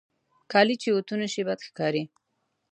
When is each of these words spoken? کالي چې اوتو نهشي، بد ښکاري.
کالي 0.51 0.75
چې 0.81 0.89
اوتو 0.95 1.13
نهشي، 1.21 1.41
بد 1.47 1.59
ښکاري. 1.67 2.03